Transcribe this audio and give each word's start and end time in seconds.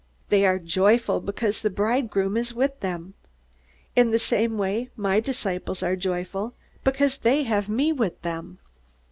They 0.29 0.47
are 0.47 0.57
joyful 0.57 1.19
because 1.19 1.61
the 1.61 1.69
bridegroom 1.69 2.35
is 2.35 2.55
with 2.55 2.79
them. 2.79 3.13
In 3.95 4.09
the 4.09 4.17
same 4.17 4.57
way 4.57 4.89
my 4.95 5.19
disciples 5.19 5.83
are 5.83 5.95
joyful 5.95 6.55
because 6.83 7.19
they 7.19 7.43
have 7.43 7.69
me 7.69 7.91
with 7.91 8.19
them." 8.23 8.57